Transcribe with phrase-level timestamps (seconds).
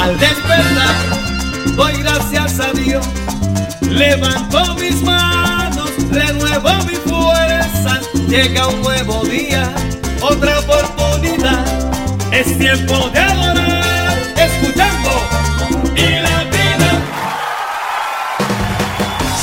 [0.00, 0.94] Al despertar,
[1.76, 3.06] doy gracias a Dios.
[3.82, 8.00] Levanto mis manos, renuevo mi fuerza.
[8.28, 9.72] Llega un nuevo día,
[10.20, 11.64] otra oportunidad.
[12.32, 15.10] Es tiempo de adorar, escuchando
[15.96, 16.38] y la.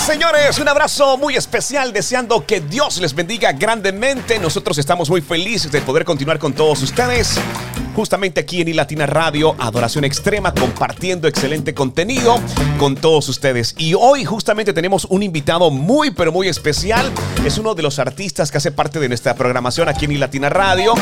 [0.06, 4.38] Señores, un abrazo muy especial, deseando que Dios les bendiga grandemente.
[4.40, 7.40] Nosotros estamos muy felices de poder continuar con todos ustedes
[7.96, 12.38] justamente aquí en iLatina Radio, Adoración Extrema, compartiendo excelente contenido
[12.78, 13.74] con todos ustedes.
[13.78, 17.10] Y hoy justamente tenemos un invitado muy, pero muy especial.
[17.46, 20.94] Es uno de los artistas que hace parte de nuestra programación aquí en iLatina Radio.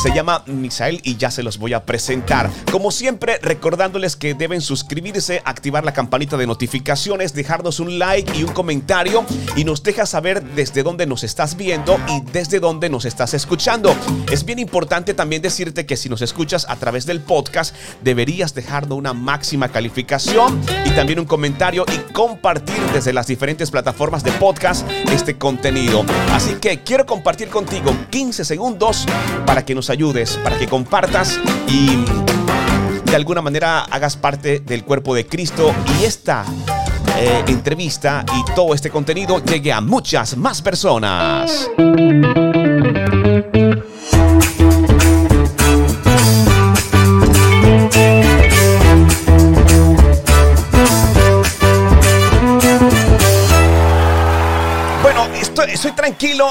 [0.00, 2.48] Se llama Misael y ya se los voy a presentar.
[2.70, 8.44] Como siempre, recordándoles que deben suscribirse, activar la campanita de notificaciones, dejarnos un like y
[8.44, 9.24] un comentario
[9.56, 13.96] y nos deja saber desde dónde nos estás viendo y desde dónde nos estás escuchando.
[14.30, 18.54] Es bien importante también decirte que si nos escuchas escuchas a través del podcast, deberías
[18.54, 24.32] dejarnos una máxima calificación y también un comentario y compartir desde las diferentes plataformas de
[24.32, 26.04] podcast este contenido.
[26.32, 29.06] Así que quiero compartir contigo 15 segundos
[29.46, 32.04] para que nos ayudes, para que compartas y
[33.06, 36.44] de alguna manera hagas parte del cuerpo de Cristo y esta
[37.16, 41.70] eh, entrevista y todo este contenido llegue a muchas más personas.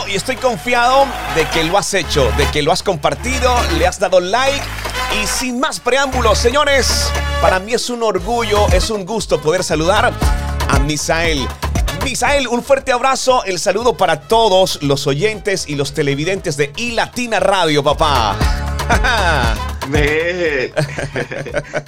[0.08, 1.06] Y estoy confiado
[1.36, 4.66] de que lo has hecho, de que lo has compartido, le has dado like.
[5.22, 10.12] Y sin más preámbulos, señores, para mí es un orgullo, es un gusto poder saludar
[10.70, 11.48] a Misael.
[12.04, 17.40] Misael, un fuerte abrazo, el saludo para todos los oyentes y los televidentes de iLatina
[17.40, 18.36] Radio, papá.
[19.90, 20.72] Me...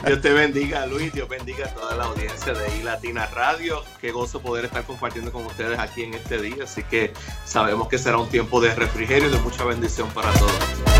[0.05, 1.13] Dios te bendiga, Luis.
[1.13, 3.83] Dios bendiga a toda la audiencia de iLatina Radio.
[3.99, 6.63] Qué gozo poder estar compartiendo con ustedes aquí en este día.
[6.63, 7.13] Así que
[7.45, 10.53] sabemos que será un tiempo de refrigerio y de mucha bendición para todos.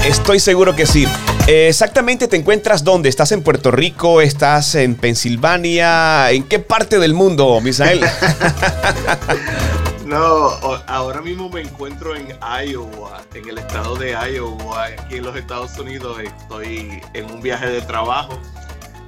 [0.05, 1.07] Estoy seguro que sí.
[1.47, 3.09] exactamente te encuentras dónde?
[3.09, 4.21] ¿Estás en Puerto Rico?
[4.21, 6.31] ¿Estás en Pensilvania?
[6.31, 8.01] ¿En qué parte del mundo, Misael?
[10.07, 10.51] No,
[10.87, 12.29] ahora mismo me encuentro en
[12.65, 16.17] Iowa, en el estado de Iowa, aquí en los Estados Unidos.
[16.21, 18.39] Estoy en un viaje de trabajo.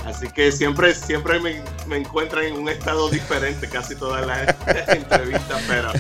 [0.04, 4.54] Así que siempre, siempre me, me encuentro en un estado diferente casi todas las
[4.90, 5.92] entrevistas, pero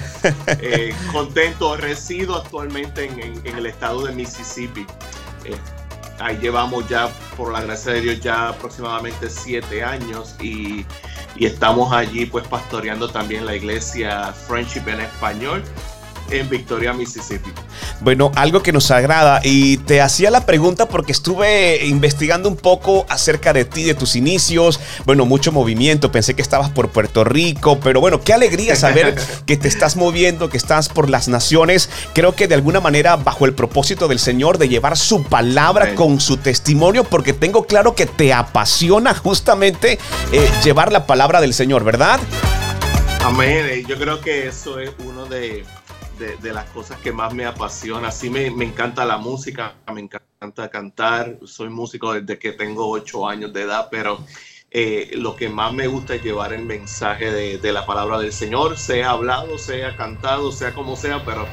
[0.59, 1.77] eh, contento.
[1.77, 4.85] Resido actualmente en, el estado de Mississippi.
[6.19, 7.07] Ahí llevamos ya,
[7.37, 10.85] por la gracia de Dios, ya aproximadamente siete años y
[11.35, 15.63] y estamos allí pues pastoreando también la iglesia Friendship en español
[16.31, 17.51] en Victoria, Mississippi.
[18.01, 23.05] Bueno, algo que nos agrada y te hacía la pregunta porque estuve investigando un poco
[23.09, 27.79] acerca de ti, de tus inicios, bueno, mucho movimiento, pensé que estabas por Puerto Rico,
[27.79, 32.35] pero bueno, qué alegría saber que te estás moviendo, que estás por las naciones, creo
[32.35, 36.37] que de alguna manera bajo el propósito del Señor de llevar su palabra con su
[36.37, 39.99] testimonio, porque tengo claro que te apasiona justamente
[40.31, 42.19] eh, llevar la palabra del Señor, ¿verdad?
[43.21, 45.65] Amén, yo creo que eso es uno de
[46.19, 48.11] de, las cosas que más me apasiona.
[48.11, 51.37] Sí me, me, encanta la música, me encanta cantar.
[51.45, 54.19] Soy músico desde que tengo ocho años de edad, pero
[54.71, 58.33] eh, lo que más me gusta es llevar el mensaje de, de la palabra del
[58.33, 61.47] Señor, sea hablado, sea cantado, sea como sea, pero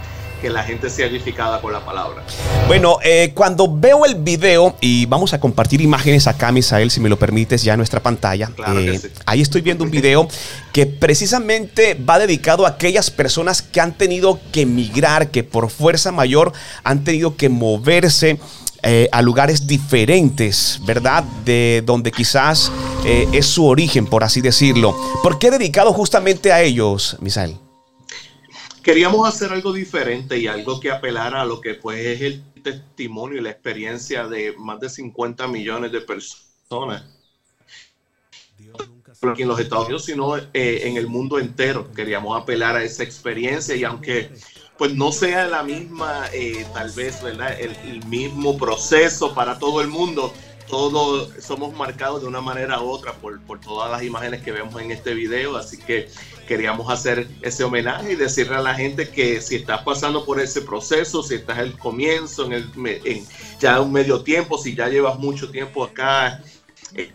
[0.47, 2.23] que la gente sea edificada por la palabra.
[2.69, 7.09] Bueno, eh, cuando veo el video, y vamos a compartir imágenes acá, Misael, si me
[7.09, 8.53] lo permites, ya en nuestra pantalla.
[8.69, 10.29] Eh, ahí estoy viendo un video
[10.73, 16.13] que precisamente va dedicado a aquellas personas que han tenido que emigrar, que por fuerza
[16.13, 16.53] mayor
[16.85, 18.39] han tenido que moverse.
[18.83, 21.25] Eh, a lugares diferentes, ¿verdad?
[21.45, 22.71] De donde quizás
[23.05, 24.95] es su origen, por así decirlo.
[25.25, 27.57] ¿Por qué dedicado justamente a ellos, Misael?
[28.87, 33.41] Queríamos hacer algo diferente y algo que apelara a lo que pues es el testimonio
[33.41, 37.05] y la experiencia de más de 50 millones de personas.
[39.23, 41.93] Aquí en los Estados Unidos, sino eh, en el mundo entero.
[41.97, 44.31] Queríamos apelar a esa experiencia y aunque
[44.79, 47.59] pues no sea la misma, eh, tal vez, ¿verdad?
[47.61, 50.33] el, mismo proceso para todo el mundo,
[50.69, 54.81] todos somos marcados de una manera u otra por, por, todas las imágenes que vemos
[54.81, 56.09] en este video, así que
[56.47, 60.63] queríamos hacer ese homenaje y decirle a la gente que si estás pasando por ese
[60.63, 62.71] proceso, si estás en el comienzo, en, el,
[63.05, 63.27] en
[63.61, 66.41] ya un medio tiempo, si ya llevas mucho tiempo acá
[66.95, 67.13] eh,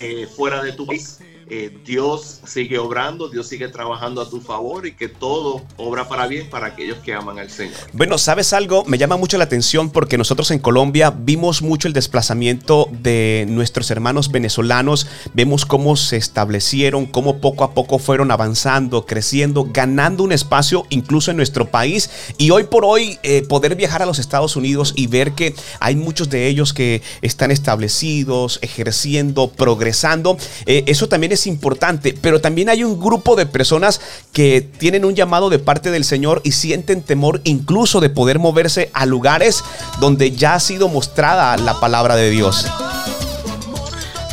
[0.00, 1.20] eh, fuera de tu país,
[1.52, 6.28] eh, Dios sigue obrando, Dios sigue trabajando a tu favor y que todo obra para
[6.28, 7.74] bien para aquellos que aman al Señor.
[7.92, 8.84] Bueno, ¿sabes algo?
[8.84, 13.90] Me llama mucho la atención porque nosotros en Colombia vimos mucho el desplazamiento de nuestros
[13.90, 20.30] hermanos venezolanos, vemos cómo se establecieron, cómo poco a poco fueron avanzando, creciendo, ganando un
[20.30, 24.54] espacio incluso en nuestro país y hoy por hoy eh, poder viajar a los Estados
[24.54, 30.36] Unidos y ver que hay muchos de ellos que están establecidos, ejerciendo, progresando,
[30.66, 34.00] eh, eso también es importante, pero también hay un grupo de personas
[34.32, 38.90] que tienen un llamado de parte del Señor y sienten temor incluso de poder moverse
[38.92, 39.62] a lugares
[40.00, 42.66] donde ya ha sido mostrada la palabra de Dios.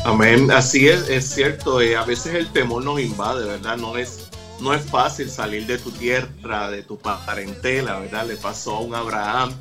[0.03, 3.75] Amén, así es, es cierto, eh, a veces el temor nos invade, ¿verdad?
[3.75, 4.27] No es,
[4.61, 8.25] no es fácil salir de tu tierra, de tu parentela, ¿verdad?
[8.25, 9.53] Le pasó a un Abraham.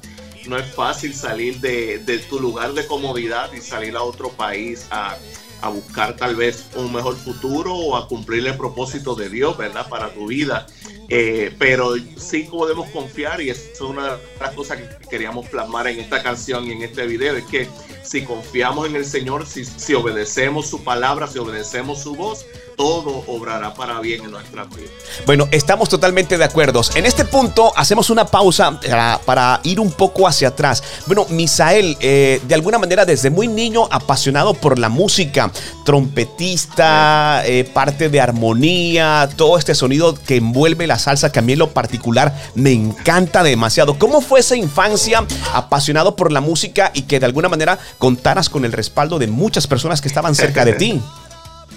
[0.47, 4.87] No es fácil salir de, de tu lugar de comodidad y salir a otro país
[4.93, 5.17] a,
[5.63, 9.89] a buscar tal vez un mejor futuro o a cumplir el propósito de Dios, ¿verdad?
[9.89, 10.67] Para tu vida.
[11.09, 16.01] Eh, pero sí podemos confiar y es una de las cosas que queríamos plasmar en
[16.01, 17.69] esta canción y en este video, es que
[18.07, 23.25] si confiamos en el Señor, si, si obedecemos su palabra, si obedecemos su voz, todo
[23.27, 24.89] obrará para bien en nuestra vida.
[25.25, 26.83] Bueno, estamos totalmente de acuerdo.
[26.95, 28.79] En este punto hacemos una pausa
[29.25, 30.83] para, ir un poco hacia atrás.
[31.07, 35.51] Bueno, Misael, eh, de alguna manera desde muy niño apasionado por la música,
[35.85, 41.55] trompetista, eh, parte de armonía, todo este sonido que envuelve la salsa que a mí
[41.55, 43.99] en lo particular me encanta demasiado.
[43.99, 45.25] ¿Cómo fue esa infancia
[45.55, 49.67] apasionado por la música y que de alguna manera contaras con el respaldo de muchas
[49.67, 51.03] personas que estaban cerca de ti?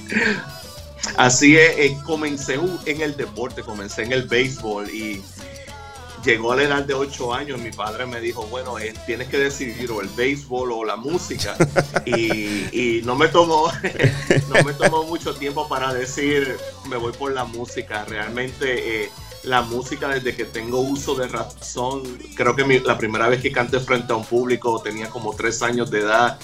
[1.18, 5.22] Así es, eh, comencé en el deporte, comencé en el béisbol y
[6.24, 9.38] llegó a la edad de 8 años, mi padre me dijo, bueno, eh, tienes que
[9.38, 11.56] decidir o el béisbol o la música.
[12.06, 13.72] y, no, me tomó,
[14.50, 16.58] no me tomó mucho tiempo para decir,
[16.90, 18.06] me voy por la música.
[18.06, 19.10] Realmente eh,
[19.44, 22.04] la música desde que tengo uso de razón,
[22.36, 25.92] creo que la primera vez que canté frente a un público tenía como 3 años
[25.92, 26.40] de edad.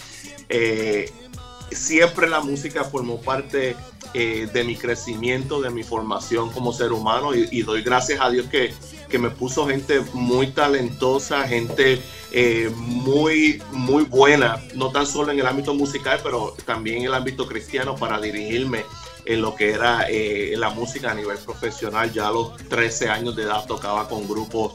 [1.72, 3.76] siempre la música formó parte
[4.18, 8.48] eh, de mi crecimiento, de mi formación como ser humano y, doy gracias a Dios
[8.48, 8.74] que,
[9.10, 12.02] que, me puso gente muy talentosa, gente
[12.32, 17.14] eh, muy, muy buena, no tan solo en el ámbito musical, pero también en el
[17.14, 18.86] ámbito cristiano para dirigirme
[19.26, 22.12] en lo que era eh, la música a nivel profesional.
[22.12, 24.74] Ya a los 13 años de edad tocaba con grupos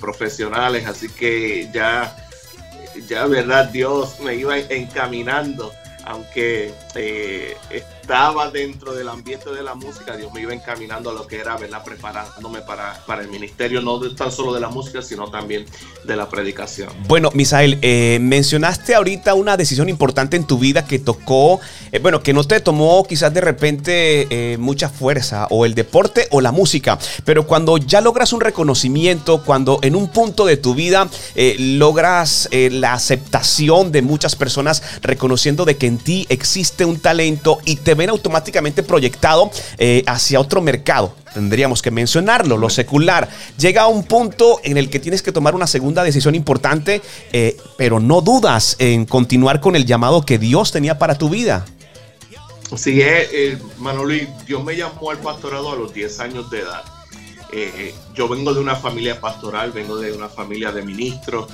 [0.00, 2.16] profesionales, así que ya,
[3.06, 5.70] ya, verdad, Dios me iba encaminando
[6.08, 7.56] aunque eh,
[8.08, 11.58] estaba dentro del ambiente de la música, Dios me iba encaminando a lo que era,
[11.58, 11.84] ¿verdad?
[11.84, 15.66] Preparándome para, para el ministerio, no tan solo de la música, sino también
[16.04, 16.88] de la predicación.
[17.06, 21.60] Bueno, Misael, eh, mencionaste ahorita una decisión importante en tu vida que tocó,
[21.92, 26.40] eh, bueno, que no te tomó quizás de repente mucha fuerza, o el deporte o
[26.40, 31.10] la música, pero cuando ya logras un reconocimiento, cuando en un punto de tu vida
[31.58, 37.76] logras la aceptación de muchas personas reconociendo de que en ti existe un talento y
[37.76, 41.14] te ven automáticamente proyectado eh, hacia otro mercado.
[41.34, 43.28] Tendríamos que mencionarlo, lo secular.
[43.58, 47.02] Llega a un punto en el que tienes que tomar una segunda decisión importante,
[47.32, 51.66] eh, pero no dudas en continuar con el llamado que Dios tenía para tu vida.
[52.76, 56.84] Sí, es, eh, Manoli, Dios me llamó al pastorado a los 10 años de edad.
[58.14, 61.48] yo vengo de una familia pastoral, vengo de una familia de ministros,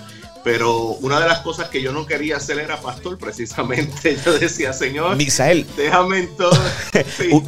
[0.44, 4.16] pero una de las cosas que yo no quería hacer era pastor, precisamente.
[4.24, 6.56] Yo decía, Señor, Misael, déjame en todo.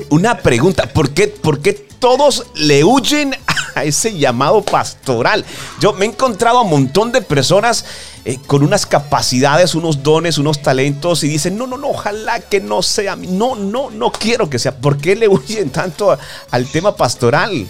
[0.09, 3.37] Una pregunta, ¿por qué, ¿por qué todos le huyen
[3.75, 5.45] a ese llamado pastoral?
[5.79, 7.85] Yo me he encontrado a un montón de personas
[8.25, 12.61] eh, con unas capacidades, unos dones, unos talentos y dicen, no, no, no, ojalá que
[12.61, 14.75] no sea, no, no, no quiero que sea.
[14.75, 16.17] ¿Por qué le huyen tanto
[16.51, 17.69] al tema pastoral?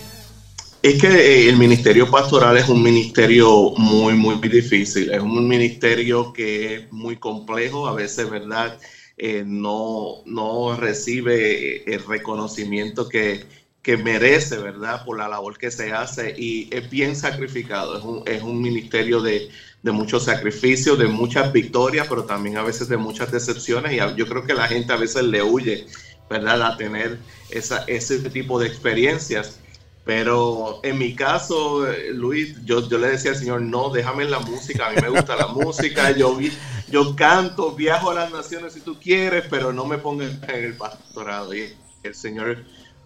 [0.86, 5.10] Es que eh, el ministerio pastoral es un ministerio muy, muy difícil.
[5.10, 8.78] Es un ministerio que es muy complejo, a veces, ¿verdad?
[9.18, 13.44] Eh, no, no recibe el reconocimiento que,
[13.82, 15.04] que, merece, ¿verdad?
[15.04, 17.98] Por la labor que se hace y es bien sacrificado.
[17.98, 19.48] Es un, es un ministerio de,
[19.82, 24.28] de muchos sacrificios, de muchas victorias, pero también a veces de muchas decepciones y yo
[24.28, 25.84] creo que la gente a veces le huye,
[26.30, 26.62] ¿verdad?
[26.62, 27.18] A tener
[27.50, 29.58] esa, ese tipo de experiencias.
[30.06, 34.38] Pero en mi caso, Luis, yo, yo le decía al Señor, no, déjame en la
[34.38, 36.38] música, a mí me gusta la música, yo,
[36.88, 40.76] yo canto, viajo a las naciones si tú quieres, pero no me pongas en el
[40.76, 41.52] pastorado.
[41.56, 42.58] Y el Señor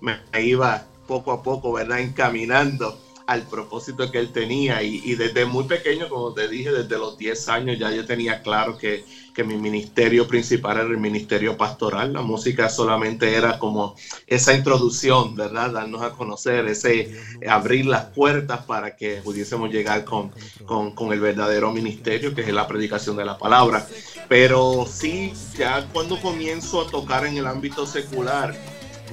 [0.03, 4.83] me iba poco a poco, ¿verdad?, encaminando al propósito que él tenía.
[4.83, 8.77] Y, desde muy pequeño, como te dije, desde los 10 años ya yo tenía claro
[8.77, 12.13] que, que, mi ministerio principal era el ministerio pastoral.
[12.13, 13.95] La música solamente era como
[14.27, 15.71] esa introducción, ¿verdad?
[15.71, 17.17] Darnos a conocer, ese
[17.49, 20.33] abrir las puertas para que pudiésemos llegar con,
[20.65, 23.87] con, con el verdadero ministerio, que es la predicación de la palabra.
[24.29, 28.57] Pero sí, ya cuando comienzo a tocar en el ámbito secular,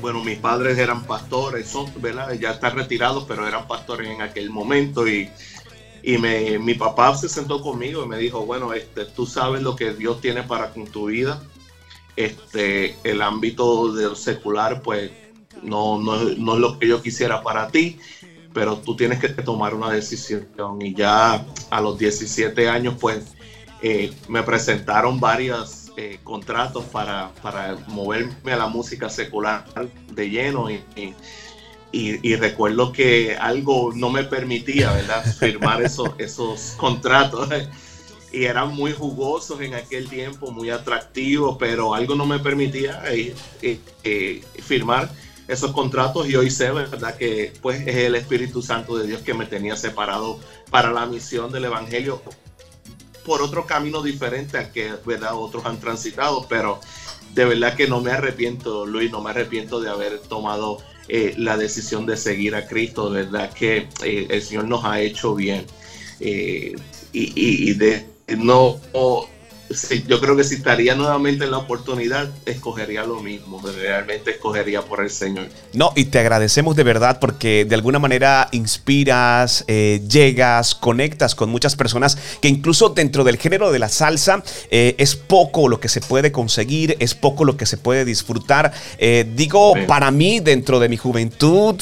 [0.02, 2.34] bueno, mis padres eran pastores, ¿verdad?
[2.34, 5.30] Ya están retirados, pero eran pastores en aquel momento y,
[6.04, 9.76] y me, mi papá se sentó conmigo y me dijo, bueno, este, tú sabes lo
[9.76, 11.42] que Dios tiene para con tu vida.
[12.16, 15.12] Este, el ámbito del secular, pues,
[15.62, 18.00] no, no, no es lo que yo quisiera para ti,
[18.54, 20.48] pero tú tienes que tomar una decisión.
[20.82, 23.36] Y ya a los 17 años, pues,
[23.82, 29.66] eh, me presentaron varias eh, contratos para, para, moverme a la música secular
[30.14, 30.84] de lleno y,
[31.92, 35.26] y, recuerdo que algo no me permitía, ¿verdad?
[35.40, 37.50] Firmar esos, esos contratos
[38.32, 43.34] y eran muy jugosos en aquel tiempo, muy atractivos, pero algo no me permitía eh,
[44.04, 45.10] eh, firmar
[45.48, 47.16] esos contratos y hoy sé, ¿verdad?
[47.18, 50.40] Que pues es el Espíritu Santo de Dios que me tenía separado
[50.70, 52.22] para la misión del Evangelio
[53.28, 55.36] por otro camino diferente al que ¿verdad?
[55.36, 56.80] otros han transitado, pero
[57.34, 60.78] de verdad que no me arrepiento, Luis, no me arrepiento de haber tomado
[61.10, 65.02] eh, la decisión de seguir a Cristo, de verdad que eh, el Señor nos ha
[65.02, 65.66] hecho bien.
[66.22, 66.74] Eh,
[67.12, 68.06] y, de
[68.38, 68.80] no
[70.08, 75.04] yo creo que si estaría nuevamente en la oportunidad, escogería lo mismo, realmente escogería por
[75.04, 75.48] el Señor.
[75.74, 81.50] No, y te agradecemos de verdad porque de alguna manera inspiras, eh, llegas, conectas con
[81.50, 85.90] muchas personas que incluso dentro del género de la salsa eh, es poco lo que
[85.90, 88.72] se puede conseguir, es poco lo que se puede disfrutar.
[88.98, 91.76] Eh, digo, para mí, dentro de mi juventud,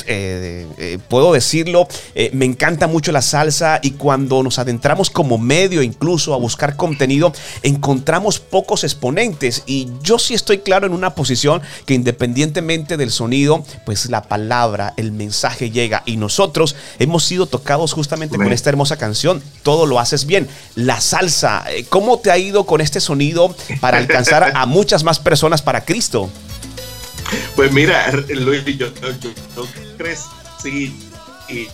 [1.08, 1.88] puedo decirlo,
[2.34, 7.34] me encanta mucho la salsa y cuando nos adentramos como medio incluso a buscar contenido,
[7.62, 13.12] en encontramos pocos exponentes y yo sí estoy claro en una posición que independientemente del
[13.12, 18.70] sonido, pues la palabra, el mensaje llega y nosotros hemos sido tocados justamente con esta
[18.70, 20.48] hermosa canción, todo lo haces bien.
[20.76, 25.20] La salsa, eh, ¿cómo te ha ido con este sonido para alcanzar a muchas más
[25.20, 26.30] personas para Cristo?
[27.56, 29.66] Pues mira, Luis, yo, yo,
[29.98, 30.96] crecí
[31.50, 31.68] y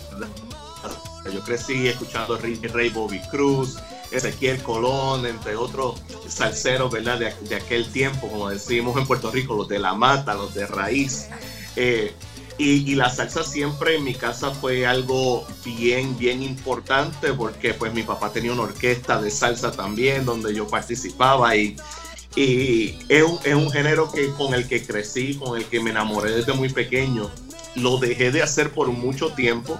[1.32, 3.76] yo crecí escuchando Rey Bobby Cruz,
[4.12, 7.18] Ezequiel Colón, entre otros salseros, ¿verdad?
[7.18, 11.28] De, aquel tiempo, como decimos en Puerto Rico, los de la mata, los de raíz.
[11.76, 12.14] Eh,
[12.58, 18.02] y, la salsa siempre en mi casa fue algo bien, bien importante porque pues mi
[18.02, 21.76] papá tenía una orquesta de salsa también donde yo participaba y,
[22.36, 25.90] y es, un, es un género que, con el que crecí, con el que me
[25.90, 27.30] enamoré desde muy pequeño.
[27.74, 29.78] Lo dejé de hacer por mucho tiempo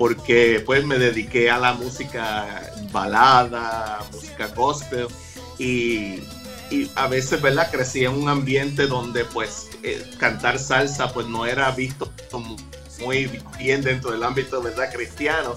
[0.00, 5.08] porque pues me dediqué a la música balada, música gospel
[5.58, 6.20] y,
[6.94, 7.70] a veces, ¿verdad?
[7.70, 12.10] Crecí en un ambiente donde pues eh, cantar salsa pues no era visto
[12.98, 14.90] muy bien dentro del ámbito, ¿verdad?
[14.90, 15.56] Cristiano.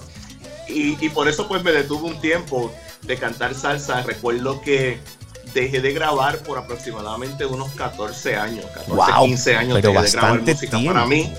[0.68, 2.70] Y, por eso pues me detuve un tiempo
[3.00, 4.02] de cantar salsa.
[4.02, 4.98] Recuerdo que
[5.54, 10.78] dejé de grabar por aproximadamente unos 14 años, 14, 15 años pero de grabar música
[10.84, 11.32] para mí.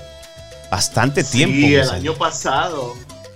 [0.70, 1.56] Bastante tiempo.
[1.56, 2.94] Y el año pasado,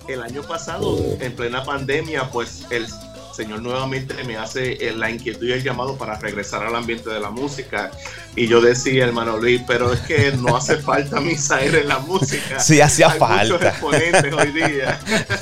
[0.08, 2.87] el año pasado, en plena pandemia, pues el
[3.34, 7.30] Señor nuevamente me hace la inquietud y el llamado para regresar al ambiente de la
[7.30, 7.90] música.
[8.37, 12.60] Y yo decía, hermano Luis, pero es que no hace falta misa en la música.
[12.60, 13.54] Sí, hacía falta.
[13.54, 15.00] Muchos exponentes hoy día.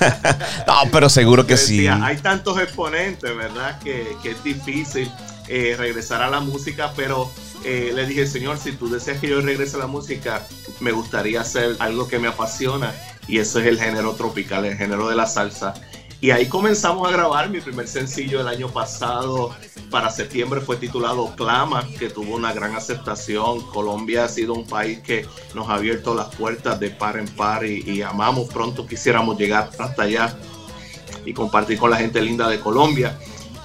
[0.67, 1.89] no, pero seguro que sí.
[1.89, 3.79] Hay tantos exponentes, ¿verdad?
[3.81, 5.11] Que, que es difícil
[5.49, 7.31] eh, regresar a la música, pero
[7.65, 10.47] eh, le dije, Señor, si tú deseas que yo regrese a la música,
[10.81, 12.95] me gustaría hacer algo que me apasiona
[13.27, 15.75] y eso es el género tropical, el género de la salsa.
[16.21, 19.55] Y ahí comenzamos a grabar mi primer sencillo el año pasado,
[19.91, 23.63] para septiembre fue titulado Clama, que tuvo una gran aceptación.
[23.63, 27.65] Colombia ha sido un país que nos ha abierto las puertas de par en par
[27.65, 28.49] y, amamos.
[28.49, 30.37] Pronto quisiéramos llegar hasta allá
[31.25, 33.19] y compartir con la gente linda de Colombia.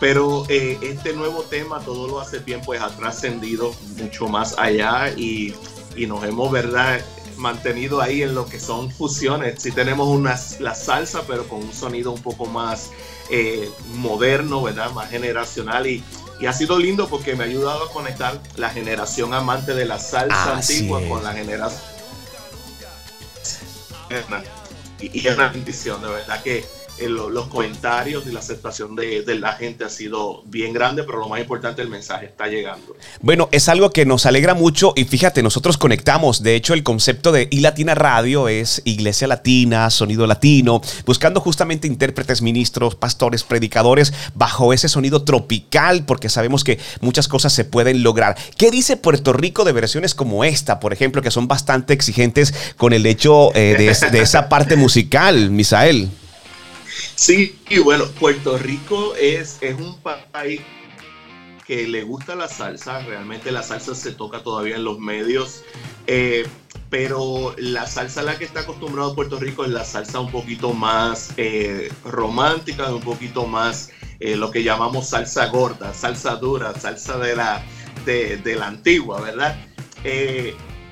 [0.03, 5.10] Pero eh, este nuevo tema, todo lo hace bien, pues ha trascendido mucho más allá
[5.15, 5.55] y,
[5.95, 7.00] y nos hemos, ¿verdad?
[7.38, 9.62] mantenido ahí en lo que son fusiones.
[9.62, 12.91] Sí tenemos una, la salsa, pero con un sonido un poco más
[13.29, 14.91] eh, moderno, ¿verdad?
[14.91, 16.03] Más generacional y,
[16.38, 20.00] y, ha sido lindo porque me ha ayudado a conectar la generación amante de la
[20.00, 21.81] salsa antigua con la generación...
[25.00, 29.23] Y, y es una bendición, de verdad que eh, los comentarios y la aceptación de,
[29.39, 32.95] la gente ha sido bien grande, pero lo más importante, el mensaje está llegando.
[33.21, 37.31] Bueno, es algo que nos alegra mucho y fíjate, nosotros conectamos, de hecho el concepto
[37.31, 44.71] de iLatina Radio es Iglesia Latina, Sonido Latino, buscando justamente intérpretes, ministros, pastores, predicadores, bajo
[44.71, 48.38] ese sonido tropical, porque sabemos que muchas cosas se pueden lograr.
[48.57, 52.93] ¿Qué dice Puerto Rico de versiones como esta, por ejemplo, que son bastante exigentes con
[52.93, 53.75] el hecho eh,
[54.12, 56.09] de esa parte musical, Misael?
[57.15, 59.98] Sí, y bueno, Puerto Rico es, es un
[60.32, 60.62] país
[61.65, 65.63] que le gusta la salsa, realmente la salsa se toca todavía en los medios,
[66.08, 66.46] eh,
[66.89, 70.74] pero la salsa a la que está acostumbrado Puerto Rico es la salsa un poquito
[70.74, 73.89] más eh, romántica, un poquito más
[74.20, 77.63] eh, lo que llamamos salsa gorda, salsa dura, salsa de la,
[78.05, 79.55] de, de la antigua, ¿verdad?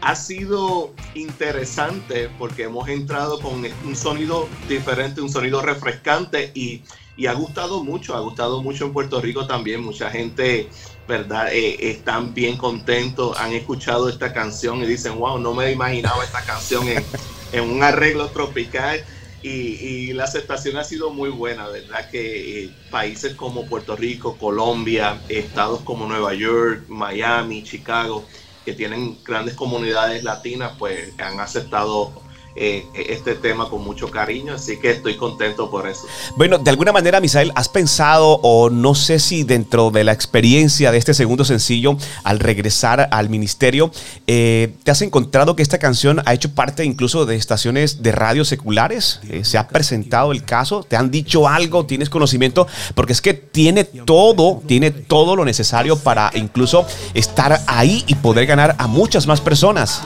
[0.02, 6.84] Ha sido interesante porque hemos entrado con un sonido diferente, un sonido refrescante y,
[7.28, 9.84] ha gustado mucho, ha gustado mucho en Puerto Rico también.
[9.84, 10.68] Mucha gente,
[11.08, 11.54] ¿verdad?
[11.54, 16.44] Eh, están bien contentos, han escuchado esta canción y dicen, wow, no me imaginaba esta
[16.44, 19.04] canción en, un arreglo tropical.
[19.44, 22.10] Y, la aceptación ha sido muy buena, ¿verdad?
[22.10, 28.26] Que eh, países como Puerto Rico, Colombia, estados como Nueva York, Miami, Chicago,
[28.66, 32.14] que tienen grandes comunidades latinas, pues han aceptado
[32.56, 36.02] eh, este tema con mucho cariño, así que estoy contento por eso.
[36.36, 40.92] Bueno, de alguna manera, Misael, ¿has pensado o no sé si dentro de la experiencia
[40.92, 43.92] de este segundo sencillo, al regresar al ministerio,
[44.28, 48.46] eh, te has encontrado que esta canción ha hecho parte incluso de estaciones de radio
[48.46, 49.22] seculares?
[49.30, 50.84] Eh, ¿Se ha presentado el caso?
[50.84, 51.86] ¿Te han dicho algo?
[51.86, 52.68] ¿Tienes conocimiento?
[52.96, 58.46] Porque es que tiene todo, tiene todo lo necesario para incluso estar ahí y poder
[58.46, 60.02] ganar a muchas más personas.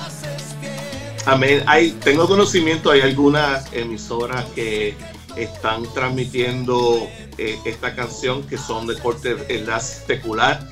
[1.25, 1.63] Amén.
[1.65, 4.96] Hay, tengo conocimiento, hay algunas emisoras que
[5.36, 7.08] están transmitiendo
[7.39, 10.67] eh, esta canción que son de corte la secular.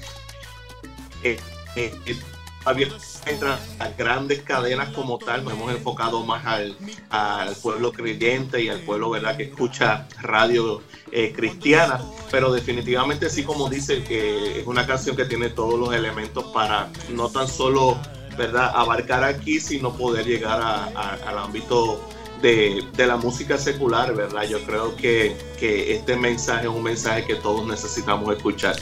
[1.24, 1.39] Eh,
[1.75, 1.91] eh,
[3.25, 6.77] entran a grandes cadenas como tal, nos hemos enfocado más al,
[7.63, 10.81] pueblo creyente y al pueblo verdad que escucha radio
[11.36, 12.00] cristiana,
[12.31, 16.89] pero definitivamente sí como dice que es una canción que tiene todos los elementos para
[17.10, 17.98] no tan solo
[18.38, 18.72] ¿verdad?
[18.74, 22.00] abarcar aquí, sino poder llegar al ámbito
[22.42, 24.44] de, la música secular, ¿verdad?
[24.44, 28.75] Yo creo que, que este mensaje es un mensaje que todos necesitamos escuchar.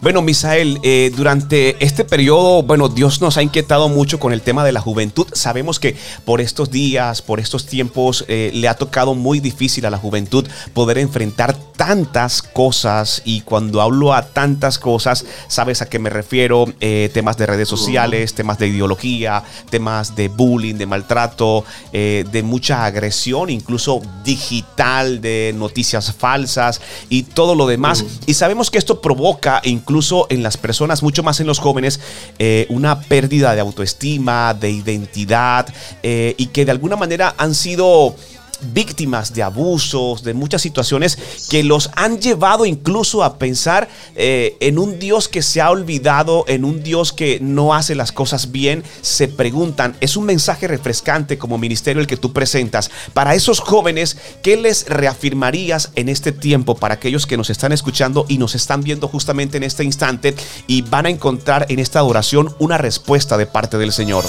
[0.00, 4.64] Bueno, Misael, eh, durante este periodo, bueno, Dios nos ha inquietado mucho con el tema
[4.64, 5.26] de la juventud.
[5.32, 9.90] Sabemos que por estos días, por estos tiempos, eh, le ha tocado muy difícil a
[9.90, 13.22] la juventud poder enfrentar tantas cosas.
[13.24, 16.72] Y cuando hablo a tantas cosas, sabes a qué me refiero.
[16.78, 22.84] Eh, temas de redes sociales, temas de ideología, temas de bullying, de maltrato, de mucha
[22.84, 28.04] agresión, incluso digital, de noticias falsas y todo lo demás.
[28.26, 31.98] Y sabemos que esto provoca incluso incluso en las personas, mucho más en los jóvenes,
[32.38, 35.66] eh, una pérdida de autoestima, de identidad
[36.02, 38.14] eh, y que de alguna manera han sido
[38.60, 41.18] víctimas de abusos, de muchas situaciones
[41.50, 46.44] que los han llevado incluso a pensar eh, en un Dios que se ha olvidado,
[46.48, 51.38] en un Dios que no hace las cosas bien, se preguntan, es un mensaje refrescante
[51.38, 52.90] como ministerio el que tú presentas.
[53.14, 58.26] Para esos jóvenes, ¿qué les reafirmarías en este tiempo para aquellos que nos están escuchando
[58.28, 60.34] y nos están viendo justamente en este instante
[60.66, 64.24] y van a encontrar en esta oración una respuesta de parte del Señor?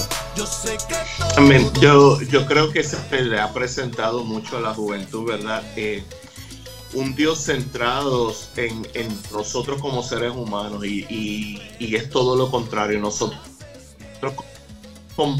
[1.37, 1.69] Amén.
[1.81, 5.63] Yo, yo creo que se le ha presentado mucho a la juventud, ¿verdad?
[5.75, 6.03] Eh,
[6.93, 8.84] un Dios centrado en,
[9.32, 12.99] nosotros como seres humanos y, es todo lo contrario.
[12.99, 13.39] Nosotros
[15.15, 15.39] como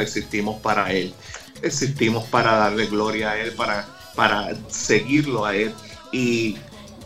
[0.00, 1.14] existimos para Él,
[1.62, 5.74] existimos para darle gloria a Él, para, para seguirlo a Él.
[6.10, 6.56] Y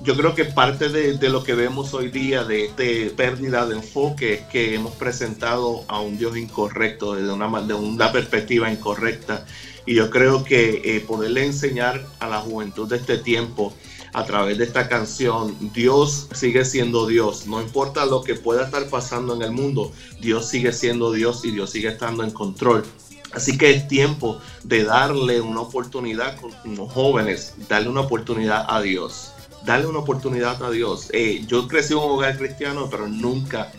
[0.02, 4.34] yo creo que parte de, lo que vemos hoy día de, esta pérdida de enfoque
[4.34, 9.46] es que hemos presentado a un Dios incorrecto, desde una, de una perspectiva incorrecta.
[9.86, 13.72] Y yo creo que eh, poderle enseñar a la juventud de este tiempo
[14.12, 17.46] a través de esta canción, Dios sigue siendo Dios.
[17.46, 21.52] No importa lo que pueda estar pasando en el mundo, Dios sigue siendo Dios y
[21.52, 22.84] Dios sigue estando en control.
[23.32, 28.82] Así que es tiempo de darle una oportunidad con los jóvenes, darle una oportunidad a
[28.82, 29.31] Dios
[29.64, 31.08] darle una oportunidad a Dios.
[31.12, 33.70] Eh, yo crecí en un hogar cristiano, pero nunca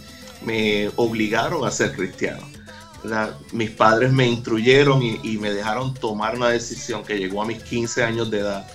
[0.43, 2.47] me obligaron a ser cristiano.
[3.51, 8.03] Mis padres me instruyeron y, me dejaron tomar una decisión que llegó a mis 15
[8.03, 8.67] años de edad.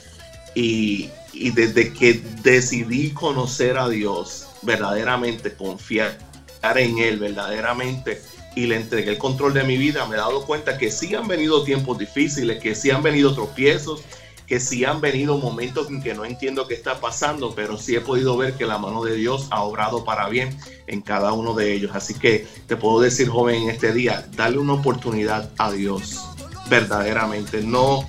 [0.55, 6.19] Y, y desde que decidí conocer a Dios, verdaderamente confiar
[6.63, 8.21] en Él, verdaderamente,
[8.55, 11.29] y le entregué el control de mi vida, me he dado cuenta que sí han
[11.29, 14.03] venido tiempos difíciles, que sí han venido tropiezos,
[14.49, 18.01] que sí han venido momentos en que no entiendo qué está pasando, pero sí he
[18.01, 21.75] podido ver que la mano de Dios ha obrado para bien en cada uno de
[21.75, 21.91] ellos.
[21.95, 26.25] Así que te puedo decir, joven, en este día, dale una oportunidad a Dios,
[26.71, 28.09] verdaderamente, no,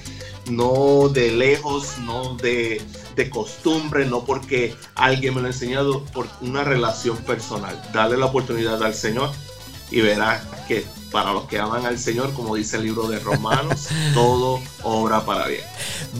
[0.49, 2.81] no de lejos, no de,
[3.17, 7.81] de costumbre, no porque alguien me lo ha enseñado, por una relación personal.
[7.93, 9.29] Dale la oportunidad al Señor
[9.91, 13.87] y verás que para los que aman al Señor, como dice el libro de Romanos,
[14.13, 15.61] todo obra para bien.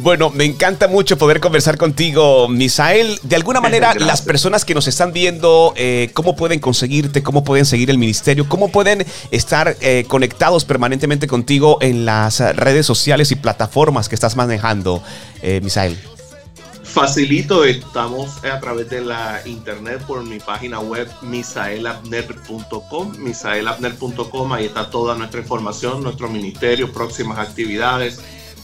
[0.02, 3.20] Bueno, me encanta mucho poder conversar contigo, Misael.
[3.24, 7.24] De alguna manera, las personas que nos están viendo, eh, ¿cómo pueden conseguirte?
[7.24, 8.48] ¿Cómo pueden seguir el ministerio?
[8.48, 14.36] ¿Cómo pueden estar eh, conectados permanentemente contigo en las redes sociales y plataformas que estás
[14.36, 15.04] manejando,
[15.42, 15.98] eh, Misael?
[16.92, 24.90] Facilito, estamos a través de la internet por mi página web misaelabner.com, misaelabner.com, ahí está
[24.90, 28.20] toda nuestra información, nuestro ministerio, próximas actividades.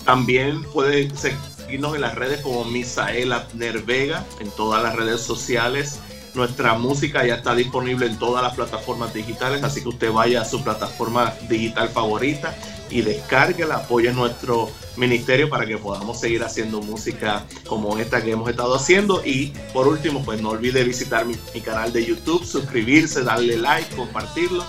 [0.06, 6.00] También pueden seguirnos en las redes como Misael Abner Vega, en todas las redes sociales.
[6.34, 10.46] Nuestra música ya está disponible en todas las plataformas digitales, así que usted vaya a
[10.46, 12.56] su plataforma digital favorita
[12.90, 18.50] y descárguela, apoye nuestro ministerio para que podamos seguir haciendo música como esta que hemos
[18.50, 19.26] estado haciendo.
[19.26, 24.64] Y por último, pues no olvide visitar mi, canal de YouTube, suscribirse, darle like, compartirlo.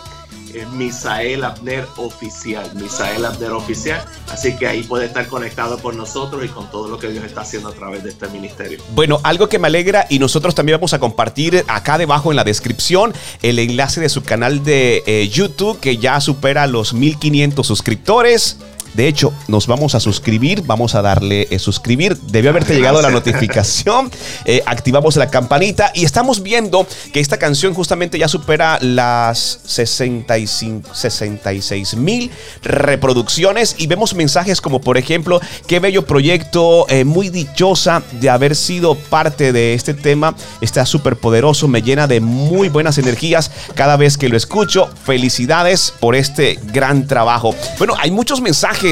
[0.57, 4.03] Es Misael Abner Oficial, Misael Abner Oficial.
[4.31, 7.42] Así que ahí puede estar conectado con nosotros y con todo lo que Dios está
[7.42, 8.79] haciendo a través de este ministerio.
[8.95, 12.45] Bueno, algo que me alegra y nosotros también vamos a compartir acá debajo en la
[12.45, 18.57] descripción el enlace de su canal de eh, YouTube que ya supera los 1500 suscriptores.
[18.97, 22.17] De hecho, nos vamos a suscribir, vamos a darle eh, suscribir.
[22.17, 24.11] Debió haberte llegado la notificación.
[24.45, 30.95] Eh, activamos la campanita y estamos viendo que esta canción justamente ya supera las 65,
[30.95, 32.31] 66 mil
[32.63, 38.55] reproducciones y vemos mensajes como por ejemplo, qué bello proyecto, eh, muy dichosa de haber
[38.55, 40.37] sido parte de este tema.
[40.61, 44.89] Está súper poderoso, me llena de muy buenas energías cada vez que lo escucho.
[45.05, 47.55] Felicidades por este gran trabajo.
[47.79, 48.86] Bueno, hay muchos mensajes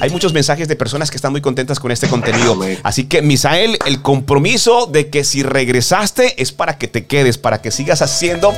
[0.00, 2.58] hay muchos mensajes de personas que están muy contentas con este contenido.
[2.82, 7.62] Así que, Misael, el compromiso de que si regresaste es para que te quedes, para
[7.62, 8.52] que sigas haciendo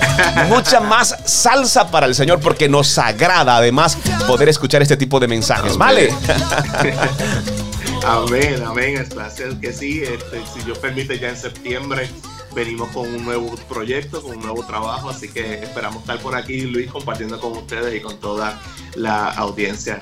[0.48, 5.28] mucha más salsa para el Señor, porque nos agrada además poder escuchar este tipo de
[5.28, 5.76] mensajes.
[5.76, 6.12] ¿Vale?
[8.04, 8.96] Amén, amén.
[8.96, 10.02] Es placer que sí.
[10.02, 12.10] Este, si Dios permite, ya en septiembre
[12.52, 15.10] venimos con un nuevo proyecto, con un nuevo trabajo.
[15.10, 18.60] Así que esperamos estar por aquí, Luis, compartiendo con ustedes y con toda
[18.96, 20.00] la audiencia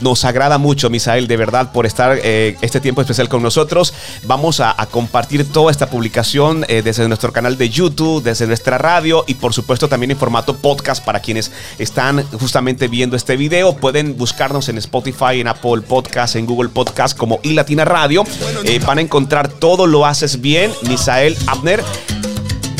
[0.00, 3.94] nos agrada mucho, Misael, de verdad, por estar eh, este tiempo especial con nosotros.
[4.24, 9.24] Vamos a, compartir toda esta publicación eh, desde nuestro canal de YouTube, desde nuestra radio
[9.26, 13.76] y por supuesto también en formato podcast para quienes están justamente viendo este video.
[13.76, 18.24] Pueden buscarnos en Spotify, en Apple Podcast, en Google Podcast como y Latina Radio.
[18.64, 21.82] Eh, van a encontrar todo lo haces bien, Misael Abner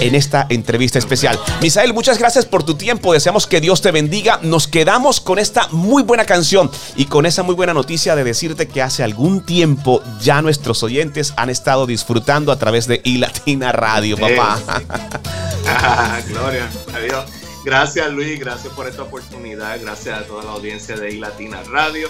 [0.00, 1.38] en esta entrevista especial.
[1.61, 3.12] Misael, muchas gracias por tu tiempo.
[3.12, 4.40] Deseamos que Dios te bendiga.
[4.42, 8.68] Nos quedamos con esta muy buena canción y con esa muy buena noticia de decirte
[8.68, 14.16] que hace algún tiempo ya nuestros oyentes han estado disfrutando a través de iLatina Radio,
[14.16, 14.61] papá.
[16.28, 17.24] gloria, adiós.
[17.64, 22.08] Gracias Luis, gracias por esta oportunidad, gracias a toda la audiencia de iLatina Radio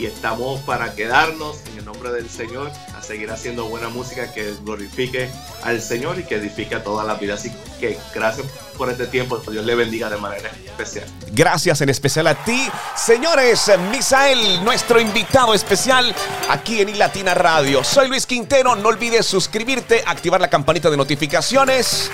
[0.00, 4.54] y estamos para quedarnos en el nombre del Señor, a seguir haciendo buena música que
[4.64, 5.28] glorifique
[5.62, 7.34] al Señor y que edifique a toda la vida.
[7.34, 8.46] Así que gracias
[8.78, 11.04] por este tiempo, Dios le bendiga de manera especial.
[11.32, 16.14] Gracias en especial a ti, señores, Misael, nuestro invitado especial
[16.48, 17.84] aquí en iLatina Radio.
[17.84, 22.10] Soy Luis Quintero, no olvides suscribirte, activar la campanita de notificaciones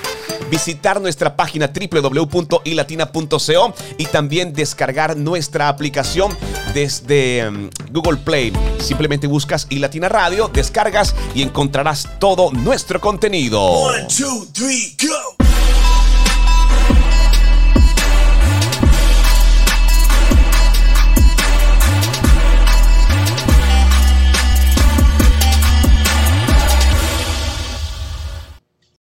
[0.49, 6.37] visitar nuestra página www.ilatina.co y también descargar nuestra aplicación
[6.73, 8.53] desde mm, Google Play.
[8.79, 13.61] Simplemente buscas iLatina Radio, descargas y encontrarás todo nuestro contenido.
[13.61, 15.35] One, two, three, go.